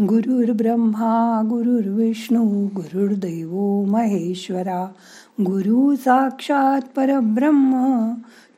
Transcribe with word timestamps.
गुरुर्ब्रह्मा 0.00 1.42
गुरुर्विष्णू 1.44 2.66
गुरुर्दैव 2.66 3.84
महेश्वरा 3.84 4.92
गुरु 5.40 5.96
साक्षात 5.96 6.80
परब्रह्म 6.96 8.10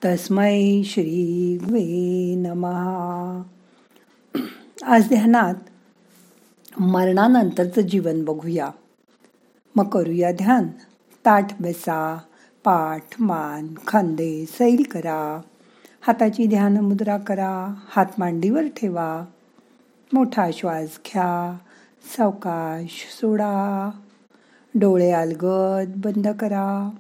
तस्मै 0.05 0.83
श्री 0.85 1.59
वे 1.63 2.35
नमहा 2.35 3.43
आज 4.85 5.09
ध्यानात 5.09 5.55
मरणानंतरचं 6.81 7.81
जीवन 7.81 8.25
बघूया. 8.25 8.71
मग 9.77 9.89
करूया 9.89 10.33
ध्यान. 10.33 10.69
ताठ 11.27 11.63
बसा 11.63 12.19
पाठ 12.65 13.03
मान 13.19 13.75
खांदे 13.87 14.45
सैल 14.47 14.83
करा. 14.91 15.41
हाताची 16.01 16.47
ध्यान 16.47 16.77
मुद्रा 16.77 17.19
करा. 17.19 17.75
हात 17.89 18.07
मांडीवर 18.19 18.63
ठेवा. 18.67 19.25
मोठा 20.13 20.51
श्वास 20.53 20.85
घ्या 20.85 21.57
सावकाश 22.17 23.07
सोडा 23.21 23.91
डोळे 24.75 25.11
अलगद 25.13 25.93
बंद 25.97 26.29
करा 26.29 26.91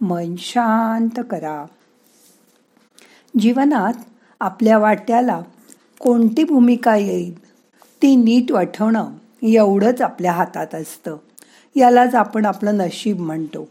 मन 0.00 0.34
शांत 0.38 1.20
करा. 1.30 1.64
जीवनात 3.40 3.92
आपल्या 4.40 4.78
वाट्याला 4.78 5.40
कोणती 6.00 6.44
भूमिका 6.44 6.96
येईल 6.96 7.48
ती 8.02 8.16
नीट 8.16 8.52
वाठवणं 8.52 9.10
एवढंच 9.42 10.02
आपल्या 10.02 10.32
हातात 10.32 10.74
असतं. 10.74 11.16
यालाच 11.76 12.14
आपण 12.14 12.46
आपलं 12.46 12.76
नशीब 12.76 13.20
म्हणतो. 13.20 13.68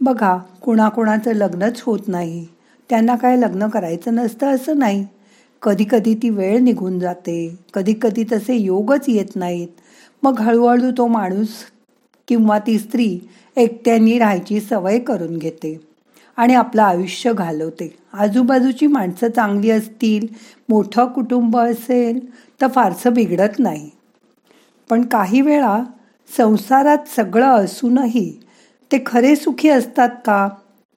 बघा 0.00 0.38
कुणाकुणाचं 0.62 1.32
लग्नच 1.32 1.82
होत 1.82 2.00
नाही. 2.06 2.48
त्यांना 2.88 3.16
काय 3.16 3.36
लग्न 3.36 3.68
करायचं 3.68 4.14
नसतं 4.14 4.54
असं 4.54 4.78
नाही. 4.78 5.06
कधी 5.62 5.84
कधी 5.90 6.14
ती 6.14 6.30
वेळ 6.30 6.58
निघून 6.58 6.98
जाते. 6.98 7.58
कधी 7.74 7.94
कधी 8.02 8.24
तसे 8.32 8.54
योगच 8.54 9.04
येत 9.08 9.36
नाहीत. 9.36 9.68
मग 10.22 10.40
हळूहळू 10.40 10.90
तो 10.90 11.06
माणूस 11.06 11.48
किंवा 12.28 12.58
ती 12.58 12.78
स्त्री 12.78 13.18
एकट्यानी 13.56 14.18
राहायची 14.18 14.60
सवय 14.60 14.98
करून 14.98 15.36
घेते 15.38 15.80
आणि 16.36 16.54
आपलं 16.54 16.82
आयुष्य 16.82 17.32
घालवते. 17.32 17.94
आजूबाजूची 18.12 18.86
माणसं 18.86 19.28
चांगली 19.28 19.70
असतील 19.70 20.26
मोठं 20.68 21.06
कुटुंब 21.06 21.56
असेल 21.58 22.18
तर 22.60 22.66
फारसं 22.66 23.12
बिघडत 23.12 23.58
नाही. 23.58 23.90
पण 24.90 25.02
काही 25.02 25.40
वेळा 25.40 25.84
संसारात 26.36 27.08
सगळं 27.16 27.46
असूनही 27.46 28.40
ते 28.92 28.98
खरे 29.06 29.36
सुखी 29.36 29.68
असतात 29.68 30.08
का? 30.08 30.48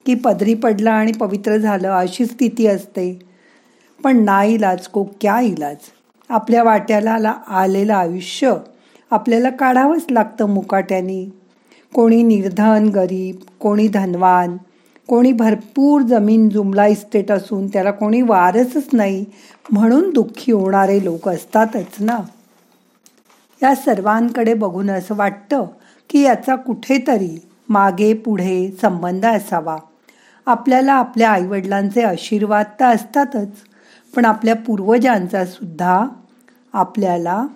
की 0.06 0.14
पदरी 0.14 0.54
पडलं 0.54 0.90
आणि 0.90 1.12
पवित्र 1.12 1.56
झालं 1.56 1.88
अशी 1.88 2.26
स्थिती 2.26 2.66
असते. 2.66 3.27
पण 4.04 4.24
ना 4.24 4.42
इलाज 4.42 4.86
को 4.86 5.04
क्या 5.20 5.40
इलाज? 5.40 5.76
आपल्या 6.28 6.62
वाट्याला 6.62 7.34
आलेलं 7.48 7.94
आयुष्य. 7.94 8.54
आपल्याला 9.10 9.50
काढावंच 9.50 10.06
लागतं 10.10 10.48
मुकाट्यानी. 10.48 11.30
कोणी 11.94 12.22
निर्धन 12.22 12.88
गरीब 12.88 13.36
कोणी 13.60 13.88
धनवान 13.88 14.56
कोणी 15.08 15.32
भरपूर 15.32 16.02
जमीन 16.02 16.48
जुमला 16.48 16.86
इस्टेट 16.86 17.30
असून 17.32 17.66
त्याला 17.66 17.90
कोणी 17.90 18.22
वारसच 18.22 18.88
नाही. 18.92 19.24
म्हणून 19.72 20.10
दुःखी 20.10 20.52
होणारे 20.52 21.04
लोक 21.04 21.28
असतातच 21.28 22.00
ना. 22.00 22.18
या 23.62 23.74
सर्वांकडे 23.74 24.54
बघून 24.54 24.90
असं 24.90 25.16
वाटतं 25.16 25.66
की 26.10 26.20
याचा 26.20 26.56
कुठेतरी 26.56 27.48
मागे 27.68 28.14
पुढे 28.14 28.70
संबंध 28.82 29.26
असावा. 29.26 29.76
आपल्याला 30.46 30.92
आपल्या 30.92 31.30
आईवडिलांचे 31.30 32.02
आशीर्वाद 32.02 32.66
तर 32.80 32.84
असतातच. 32.84 33.50
पण 34.16 34.24
आपल्या 34.24 34.54
पूर्वजांचा 34.56 35.44
सुद्धा 35.44 36.06
आपल्याला 36.72 37.46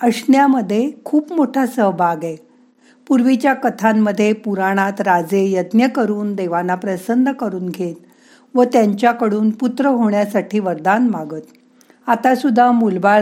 असण्यामध्ये 0.00 0.90
खूप 1.04 1.32
मोठा 1.32 1.66
सहभाग 1.66 2.24
आहे. 2.24 2.36
पूर्वीच्या 3.06 3.54
कथांमध्ये 3.54 4.32
पुराणात 4.32 5.00
राजे 5.00 5.44
यज्ञ 5.50 5.86
करून 5.86 6.34
देवांना 6.34 6.74
प्रसन्न 6.74 7.32
करून 7.32 7.68
घेत 7.68 7.94
व 8.54 8.64
त्यांच्याकडून 8.64 9.50
पुत्र 9.50 9.86
होण्यासाठी 9.86 10.58
वरदान 10.58 11.08
मागत. 11.08 11.40
आता 12.06 12.34
सुद्धा 12.34 12.70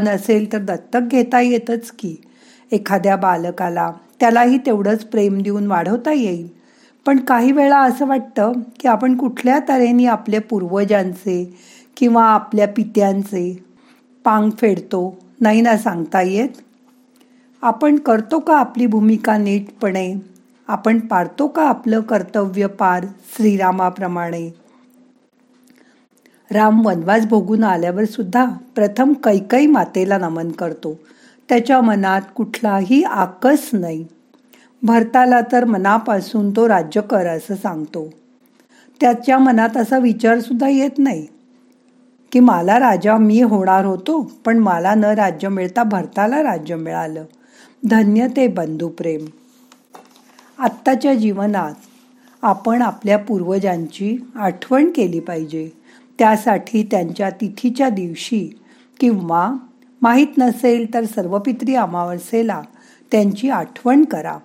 नसेल 0.02 0.52
तर 0.52 0.58
दत्तक 0.58 1.00
घेता 1.00 1.40
येतच 1.40 1.90
की 1.90 2.16
एखाद्या 2.72 3.16
बालकाला 3.16 3.92
त्यालाही 4.20 4.58
तेवढंच 4.58 5.04
प्रेम 5.04 5.42
देऊन 5.42 5.66
वाढवता 5.66 6.12
येईल. 6.12 6.59
पण 7.06 7.18
काही 7.18 7.52
वेळा 7.52 7.78
असं 7.78 8.06
वाटतं 8.06 8.52
की 8.80 8.88
आपण 8.88 9.16
कुठल्या 9.16 9.58
तऱ्हेने 9.68 10.06
आपल्या 10.06 10.40
पूर्वजांचे 10.40 11.58
किंवा 11.96 12.24
आपल्या 12.24 12.68
पित्यांचे 12.68 13.64
पांग 14.24 14.50
फेडतो 14.50 15.18
नाही 15.40 15.60
ना 15.60 15.76
सांगता 15.76 16.22
येत? 16.22 16.48
आपण 17.62 17.96
करतो 17.96 18.38
का 18.38 18.56
आपली 18.56 18.86
भूमिका 18.86 19.36
नीटपणे? 19.36 20.14
आपण 20.68 20.98
पारतो 20.98 21.46
का 21.46 21.68
आपलं 21.68 22.00
कर्तव्य 22.00 22.66
पार 22.66 23.06
श्रीरामाप्रमाणे? 23.36 24.50
राम 26.50 26.86
वनवास 26.86 27.26
भोगून 27.26 27.64
आल्यावर 27.64 28.04
सुद्धा 28.04 28.44
प्रथम 28.74 29.12
कैकई 29.12 29.66
मातेला 29.66 30.18
नमन 30.18 30.50
करतो. 30.50 30.98
त्याच्या 31.48 31.80
मनात 31.80 32.20
कुठलाही 32.34 33.02
आकस 33.02 33.70
नाही. 33.72 34.06
भरताला 34.82 35.40
तर 35.52 35.64
मनापासून 35.64 36.50
तो 36.50 36.68
राज्य 36.68 37.00
कर 37.00 37.26
असं 37.26 37.54
सांगतो. 37.54 38.12
त्याच्या 39.00 39.38
मनात 39.38 39.76
असा 39.76 39.98
विचारसुद्धा 39.98 40.68
येत 40.68 40.98
नाही. 40.98 41.26
की 42.32 42.40
मला 42.40 42.78
राजा 42.78 43.16
मी 43.16 43.42
होणार 43.42 43.84
होतो 43.84 44.32
पण 44.44 44.58
मला 44.58 44.94
न 44.94 45.04
राज्य 45.04 45.48
मिळता 45.48 45.82
भरताला 45.82 46.42
राज्य 46.42 46.76
मिळालं. 46.76 47.24
धन्य 47.86 48.26
ते 48.36 48.46
बंधुप्रेम 48.46 49.26
आत्ताच्या 50.58 51.14
जीवनात 51.14 51.74
आपण 52.42 52.82
आपल्या 52.82 53.18
पूर्वजांची 53.18 54.16
आठवण 54.34 54.90
केली 54.90 55.20
पाहिजे. 55.20 55.70
त्यासाठी 56.18 56.82
त्यांच्या 56.82 57.30
तिथीच्या 57.30 57.88
दिवशी 57.88 58.58
किंवा 59.00 59.52
माहीत 60.02 60.38
नसेल 60.38 60.94
तर 60.94 61.04
सर्वपित्री 61.04 61.74
अमावस्येला 61.74 62.62
त्यांची 63.12 63.50
आठवण 63.50 64.04
करा. 64.04 64.38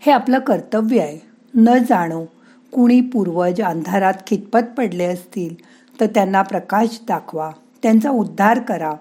हे 0.00 0.12
आपलं 0.12 0.38
कर्तव्य 0.38 1.00
आहे. 1.00 1.18
न 1.54 1.78
जाणो 1.88 2.24
कुणी 2.72 3.00
पूर्वज 3.00 3.60
अंधारात 3.62 4.14
खितपत 4.26 4.74
पडले 4.76 5.04
असतील 5.04 5.54
तर 6.00 6.06
त्यांना 6.06 6.42
प्रकाश 6.42 7.00
दाखवा 7.08 7.50
त्यांचा 7.82 8.10
उद्धार 8.10 8.60
करा. 8.60 8.92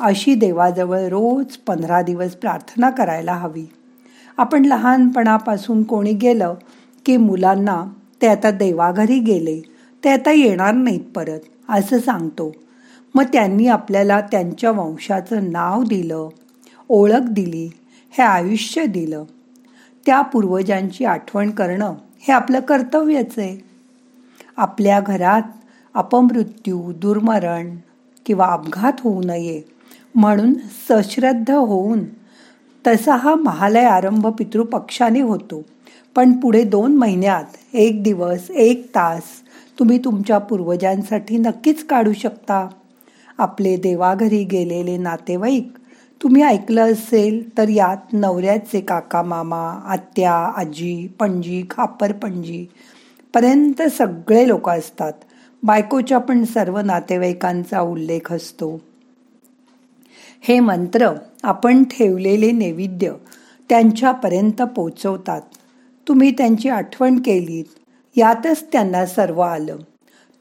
अशी 0.00 0.34
देवाजवळ 0.34 0.98
रोज 0.98 1.56
पंधरा 1.56 2.02
दिवस 2.02 2.34
प्रार्थना 2.34 2.90
करायला 2.90 3.32
हवी. 3.32 3.66
आपण 4.36 4.64
लहानपणापासून 4.64 5.82
कोणी 5.82 6.12
गेलं 6.12 6.54
की 7.06 7.16
मुलांना 7.16 7.84
ते 8.22 8.26
आता 8.26 8.50
देवाघरी 8.50 9.18
गेले 9.18 9.60
ते 10.04 10.10
आता 10.10 10.32
येणार 10.32 10.74
नाहीत 10.74 11.04
परत 11.14 11.40
असं 11.68 11.98
सांगतो. 11.98 12.52
मग 13.14 13.24
त्यांनी 13.32 13.66
आपल्याला 13.66 14.20
त्यांच्या 14.20 14.70
वंशाचं 14.70 15.50
नाव 15.52 15.82
दिलं 15.82 16.28
ओळख 16.88 17.30
दिली 17.30 17.70
हे 18.10 18.22
आयुष्य 18.22 18.86
दिलं. 18.86 19.24
त्या 20.06 20.20
पूर्वजांची 20.22 21.04
आठवण 21.04 21.50
करणं 21.50 21.94
हे 22.18 22.32
आपलं 22.32 22.60
कर्तव्यच 22.60 23.38
आहे. 23.38 23.58
आपल्या 24.56 25.00
घरात 25.00 25.42
अपमृत्यू 25.94 26.92
दुर्मरण 26.92 27.76
किंवा 28.26 28.46
अपघात 28.46 28.92
होऊ 29.00 29.22
नये 29.22 29.62
म्हणून 30.14 30.54
सश्रद्ध 30.88 31.50
होऊन 31.50 32.00
तसा 32.86 33.16
हा 33.16 33.34
महालय 33.34 33.84
आरंभ 33.84 34.26
पितृपक्षाने 34.26 35.20
होतो. 35.20 35.62
पण 36.14 36.32
पुढे 36.32 36.64
दोन 36.64 36.96
महिन्यात 36.96 37.56
एक 37.72 38.02
दिवस 38.02 38.50
एक 38.50 38.86
तास 38.86 39.22
तुम्ही 39.78 39.98
तुमच्या 39.98 40.38
पूर्वजांसाठी 40.38 41.38
नक्कीच 41.38 41.86
काढू 41.86 42.12
शकता. 42.12 42.68
आपले 43.38 43.76
देवाघरी 43.76 44.44
गेलेले 44.44 44.96
नातेवाईक 44.96 45.72
तुम्ही 46.24 46.42
ऐकलं 46.42 46.92
असेल 46.92 47.58
तर 47.58 47.68
यात 47.68 48.12
नवऱ्याचे 48.12 48.80
काका 48.80 49.22
मामा 49.22 49.80
आत्या 49.86 50.32
आजी 50.32 51.08
पणजी 51.20 51.66
खापर 51.70 52.12
पणजी 52.12 52.66
पर्यंत 53.34 53.82
सगळे 53.82 54.48
लोक 54.48 54.68
असतात. 54.68 55.12
बायकोच्या 55.62 56.18
पण 56.18 56.44
सर्व 56.44 56.78
नातेवाईकांचा 56.78 57.80
उल्लेख 57.80 58.32
असतो. 58.32 58.80
हे 60.40 60.60
मंत्र 60.60 61.10
आपण 61.42 61.84
ठेवलेले 61.84 62.50
नैवेद्य 62.50 63.12
त्यांच्यापर्यंत 63.68 64.62
पोचवतात. 64.62 65.40
तुम्ही 66.08 66.30
त्यांची 66.30 66.68
आठवण 66.68 67.18
केलीत 67.18 67.64
यातच 68.16 68.66
त्यांना 68.72 69.06
सर्व 69.06 69.40
आलं. 69.40 69.76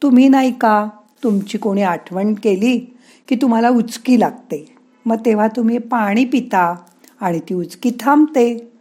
तुम्ही 0.01 0.27
नाही 0.27 0.51
का? 0.51 0.89
तुमची 1.23 1.57
कोणी 1.57 1.81
आठवण 1.81 2.33
केली 2.33 2.97
की 3.27 3.35
तुम्हाला 3.35 3.69
उचकी 3.69 4.19
लागते? 4.19 4.72
मग 5.05 5.15
तेव्हा 5.25 5.47
तुम्ही 5.47 5.77
पाणी 5.77 6.25
पिता 6.25 6.75
आणि 7.21 7.39
ती 7.39 7.53
उचकी 7.53 7.91
थांबते. 7.99 8.71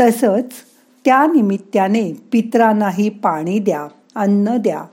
तसंच 0.00 0.52
त्या 1.04 1.26
निमित्ताने 1.26 2.12
पित्रांनाही 2.32 3.08
पाणी 3.08 3.58
द्या 3.58 3.88
अन्न 4.14 4.56
द्या. 4.56 4.84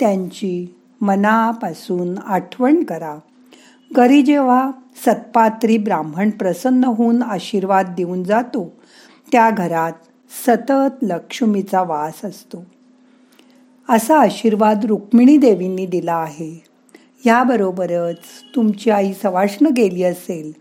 त्यांची 0.00 0.74
मनापासून 1.00 2.18
आठवण 2.18 2.84
करा. 2.84 3.18
घरी 3.92 4.22
जेव्हा 4.22 4.70
सत्पात्री 5.06 5.78
ब्राह्मण 5.78 6.30
प्रसन्न 6.30 6.84
होऊन 6.84 7.22
आशीर्वाद 7.22 7.94
देऊन 7.96 8.22
जातो 8.24 8.72
त्या 9.32 9.50
घरात 9.50 9.92
सतत 10.46 11.04
लक्ष्मीचा 11.04 11.82
वास 11.82 12.24
असतो. 12.24 12.64
असा 13.88 14.18
आशीर्वाद 14.18 14.84
रुक्मिणी 14.84 15.36
देवींनी 15.36 15.86
दिला 15.86 16.14
आहे. 16.14 16.64
याबरोबरच 17.26 18.18
तुमची 18.54 18.90
आई 18.90 19.12
सवाष्ण 19.12 19.66
गेली 19.66 20.02
असेल 20.02 20.52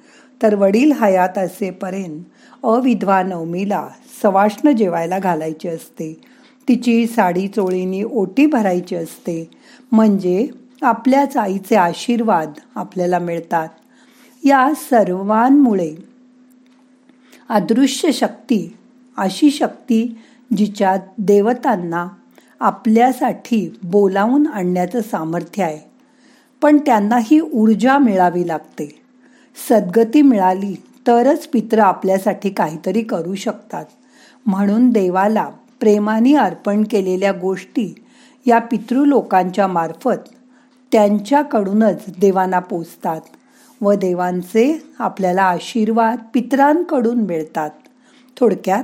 तर 0.44 0.56
वडील 0.56 0.92
हयात 0.92 1.38
असेपर्यंत 1.38 2.24
अविधवा 2.64 3.24
नवमीला 3.24 3.88
सवाष्ण 4.24 4.72
जेवायला 4.72 5.20
घालायची 5.20 5.68
असते. 5.68 6.14
तिची 6.68 7.08
साडी 7.08 7.48
चोळीनी 7.48 8.04
ओटी 8.04 8.46
भरायची 8.46 8.96
असते. 8.96 9.50
म्हणजे 9.92 10.48
आपल्याच 10.82 11.38
आईचे 11.38 11.76
आशीर्वाद 11.76 12.52
आपल्याला 12.76 13.20
मिळतात. 13.20 13.70
या 14.44 14.72
सर्वांमुळे 14.76 15.96
अदृश्य 17.50 18.12
शक्ती 18.12 18.76
अशी 19.18 19.52
शक्ती 19.52 20.18
जिच्यात 20.58 21.00
देवतांना 21.18 22.08
आपल्यासाठी 22.60 23.78
बोलावून 23.84 24.48
आणण्याचं 24.48 25.02
सामर्थ्य 25.02 25.64
आहे. 25.64 25.87
पण 26.62 26.78
त्यांना 26.78 27.18
ही 27.22 27.40
ऊर्जा 27.40 27.98
मिळावी 27.98 28.48
लागते. 28.48 29.02
सद्गती 29.70 30.22
मिळाली 30.22 30.76
तरच 31.08 31.48
पित्र 31.48 31.80
आपल्यासाठी 31.80 32.50
काहीतरी 32.50 33.02
करू 33.02 33.36
शकतात. 33.36 33.86
म्हणून 34.46 34.90
देवाला 34.90 35.50
प्रेमाने 35.80 36.36
अर्पण 36.36 36.84
केलेल्या 36.84 37.32
गोष्टी 37.32 37.94
या 38.46 38.60
पितृलोकांच्या 38.60 39.68
मार्फत 39.68 40.30
त्यांच्याकडूनच 40.92 42.04
देवांना 42.18 42.60
पोचतात 42.60 43.22
व 43.82 43.94
देवांचे 43.94 44.82
आपल्याला 45.00 45.44
आशीर्वाद 45.44 46.18
पित्रांकडून 46.34 47.22
मिळतात. 47.22 47.70
थोडक्यात 48.40 48.84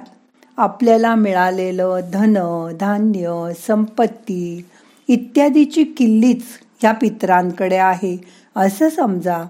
आपल्याला 0.57 1.15
मिळालेलं 1.15 1.99
धन 2.13 2.33
धान्य 2.79 3.51
संपत्ती 3.67 4.65
इत्यादीची 5.07 5.83
किल्लीच 5.83 6.43
ह्या 6.79 6.91
पित्रांकडे 6.91 7.77
आहे. 7.77 8.17
असं 8.55 8.89
समजा. 8.89 9.43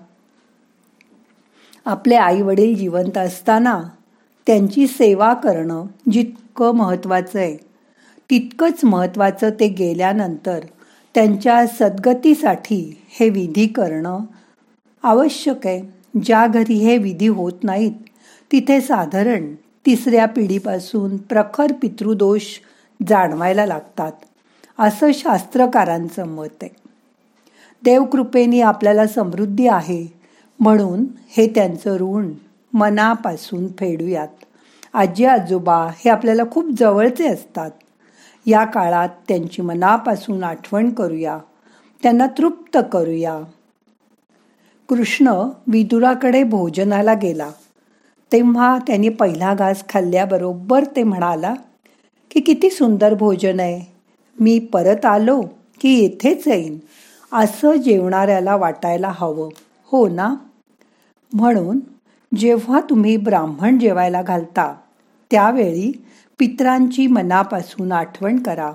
आपले 1.85 2.15
आई 2.15 2.41
वडील 2.41 2.75
जिवंत 2.75 3.17
असताना 3.17 3.83
त्यांची 4.47 4.87
सेवा 4.87 5.33
करणं 5.33 5.85
जितकं 6.11 6.71
महत्त्वाचं 6.71 7.39
आहे. 7.39 7.57
तितकंच 8.29 8.85
महत्त्वाचं 8.85 9.49
ते 9.49 9.67
गेल्यानंतर 9.67 10.59
त्यांच्या 11.15 11.67
सद्गतीसाठी 11.67 13.01
हे 13.07 13.29
विधी 13.29 13.67
करणं 13.67 14.19
आवश्यक 15.03 15.67
आहे. 15.67 15.81
ज्या 16.23 16.47
घरी 16.47 16.73
हे 16.73 16.97
विधी 16.97 17.27
होत 17.27 17.63
नाहीत 17.63 17.91
तिथे 18.51 18.81
साधारण 18.81 19.55
तिसऱ्या 19.85 20.25
पिढीपासून 20.25 21.17
प्रखर 21.17 21.71
पितृदोष 21.81 22.43
जाणवायला 23.07 23.65
लागतात. 23.65 24.11
असं 24.79 25.11
शास्त्रकारांचं 25.13 26.27
मत 26.27 26.47
आहे. 26.61 26.82
देवकृपेने 27.83 28.61
आपल्याला 28.61 29.07
समृद्धी 29.07 29.67
आहे. 29.67 30.13
म्हणून 30.59 31.05
हे 31.29 31.47
त्यांचं 31.47 31.97
ऋण 31.97 32.31
मनापासून 32.73 33.67
फेडूयात. 33.67 34.27
आजी 34.93 35.25
आजोबा 35.25 35.75
हे 35.75 36.09
आपल्याला 36.09 36.43
खूप 36.51 36.65
जवळचे 36.79 37.27
असतात. 37.27 37.71
या 38.45 38.63
काळात 38.63 39.09
त्यांची 39.27 39.61
मनापासून 39.61 40.43
आठवण 40.43 40.89
करूया. 40.89 41.37
त्यांना 42.03 42.27
तृप्त 42.37 42.77
करूया. 42.91 43.39
कृष्ण 44.89 45.27
विदुराकडे 45.67 46.43
भोजनाला 46.43 47.13
गेला. 47.13 47.49
तेव्हा 48.31 48.77
त्यांनी 48.87 49.09
पहिला 49.09 49.53
घास 49.53 49.83
खाल्ल्याबरोबर 49.89 50.83
ते 50.95 51.03
म्हणाला 51.03 51.53
की 52.31 52.39
किती 52.39 52.69
सुंदर 52.69 53.13
भोजन 53.13 53.59
आहे. 53.59 53.93
मी 54.39 54.59
परत 54.59 55.05
आलो 55.05 55.41
की 55.81 55.99
येथेच 55.99 56.47
येईन. 56.47 56.79
असं 57.33 57.75
जेवणाऱ्याला 57.75 58.55
वाटायला 58.55 59.11
हवं. 59.15 59.49
हो 59.85 60.07
ना? 60.07 60.35
म्हणून 61.33 61.79
जेव्हा 62.35 62.79
तुम्ही 62.89 63.17
ब्राह्मण 63.17 63.79
जेवायला 63.79 64.21
घालता 64.21 64.75
त्यावेळी 65.31 66.05
पित्रांची 66.39 67.07
मनापासून 67.07 67.91
आठवण 67.91 68.43
करा. 68.43 68.71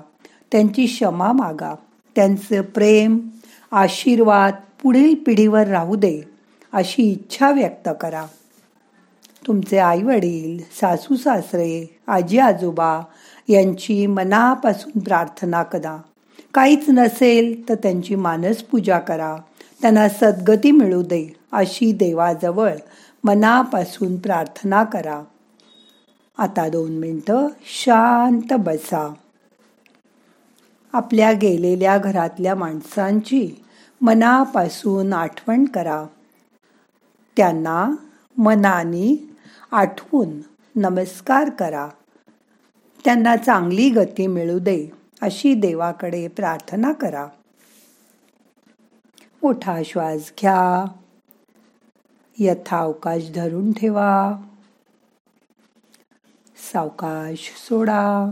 त्यांची 0.51 0.85
क्षमा 0.85 1.31
मागा. 1.31 1.75
त्यांचं 2.15 2.61
प्रेम 2.61 3.29
आशीर्वाद 3.71 4.53
पुढील 4.83 5.15
पिढीवर 5.25 5.67
राहू 5.67 5.95
दे 5.95 6.21
अशी 6.73 7.03
इच्छा 7.03 7.51
व्यक्त 7.51 7.89
करा. 8.01 8.25
तुमचे 9.47 9.77
आई 9.77 10.03
वडील 10.03 10.63
सासू 10.81 11.15
सासरे 11.15 11.99
आजी 12.07 12.37
आजोबा 12.37 13.01
यांची 13.47 14.07
मनापासून 14.07 14.99
प्रार्थना 14.99 15.63
करा. 15.63 16.01
काहीच 16.53 16.89
नसेल 16.89 17.69
तर 17.69 17.75
त्यांची 17.75 18.15
मानस 18.15 18.63
पूजा 18.63 18.99
करा. 18.99 19.37
त्यांना 19.81 20.09
सद्गती 20.09 20.71
मिळू 20.71 21.01
दे 21.01 21.35
अशी 21.51 21.91
देवाजवळ 21.91 22.73
मनापासून 23.23 24.17
प्रार्थना 24.17 24.83
करा. 24.83 25.23
आता 26.37 26.69
दोन 26.69 26.91
मिनटं 26.91 27.47
शांत 27.65 28.53
बसा. 28.53 29.13
आपल्या 30.93 31.31
गेलेल्या 31.31 31.97
घरातल्या 31.97 32.55
माणसांची 32.55 33.63
मनापासून 34.01 35.13
आठवण 35.13 35.65
करा. 35.65 36.05
त्यांना 37.37 37.95
मनाने 38.37 39.29
आठवून 39.71 40.29
नमस्कार 40.75 41.49
करा. 41.49 41.87
त्यांना 43.05 43.35
चांगली 43.35 43.89
गती 43.89 44.27
मिळू 44.27 44.59
दे. 44.59 44.98
अशी 45.21 45.53
देवाकडे 45.53 46.27
प्रार्थना 46.27 46.91
करा. 46.91 47.27
मोठा 49.43 49.79
श्वास 49.85 50.31
घ्या. 50.39 50.85
यथावकाश 52.39 53.31
धरून 53.35 53.71
ठेवा. 53.71 54.37
सावकाश 56.73 57.51
सोडा. 57.69 58.31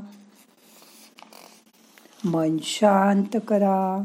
मन 2.26 2.58
शांत 2.62 3.38
करा. 3.48 4.04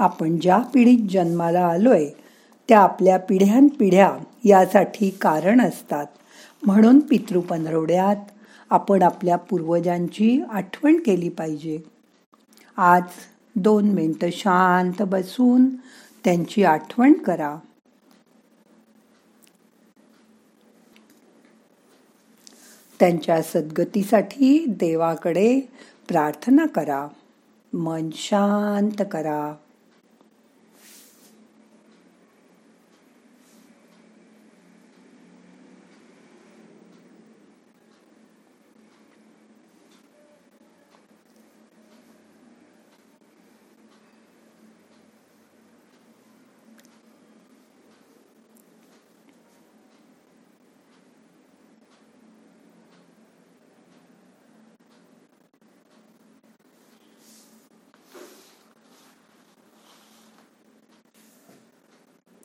आपण 0.00 0.38
ज्या 0.38 0.58
पिढीत 0.58 1.08
जन्माला 1.08 1.60
आलोय 1.60 2.08
त्या 2.68 2.80
आपल्या 2.80 3.18
पिढ्यानपिढ्या 3.18 4.18
यासाठी 4.44 5.10
कारण 5.10 5.60
असतात. 5.60 6.06
म्हणून 6.62 7.00
पितृपनरवड्यात 7.00 8.16
आपण 8.70 9.02
आपल्या 9.02 9.36
पूर्वजांची 9.36 10.42
आठवण 10.50 10.96
केली 10.96 11.28
पाहिजे. 11.28 11.80
आज 12.76 13.02
दोन 13.56 13.84
मिनटं 13.84 14.28
शांत 14.32 15.02
बसून 15.02 15.68
त्यांची 16.24 16.64
आठवण 16.64 17.12
करा. 17.12 17.56
त्यांच्या 23.00 23.42
सद्गतीसाठी 23.42 24.64
देवाकडे 24.68 25.60
प्रार्थना 26.08 26.66
करा. 26.66 27.08
मन 27.72 28.10
शांत 28.12 29.04
करा. 29.10 29.54